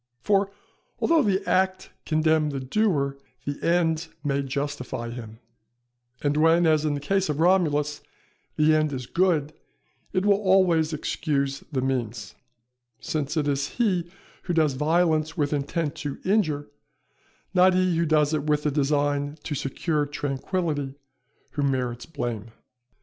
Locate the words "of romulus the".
7.29-8.73